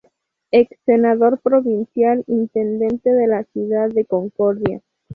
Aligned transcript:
Ex 0.49 0.79
Senador 0.87 1.39
provincial, 1.41 2.23
Intendente 2.25 3.13
de 3.13 3.27
la 3.27 3.43
ciudad 3.43 3.87
de 3.89 4.03
Concordia. 4.07 4.81